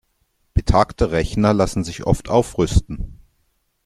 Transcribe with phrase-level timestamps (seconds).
[0.55, 3.19] Betagte Rechner lassen sich oft aufrüsten.